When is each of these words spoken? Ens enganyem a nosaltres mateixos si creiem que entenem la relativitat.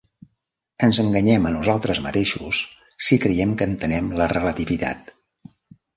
Ens 0.87 0.99
enganyem 1.03 1.45
a 1.49 1.51
nosaltres 1.57 2.01
mateixos 2.07 2.63
si 3.09 3.19
creiem 3.27 3.53
que 3.61 3.71
entenem 3.75 4.11
la 4.23 4.33
relativitat. 4.37 5.17